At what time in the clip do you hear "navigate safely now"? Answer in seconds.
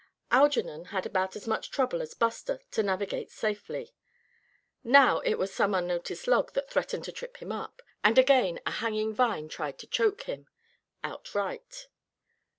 2.81-5.19